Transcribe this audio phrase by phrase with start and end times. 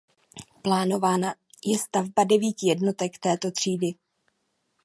[0.61, 3.87] Plánována je stavba devíti jednotek této třídy.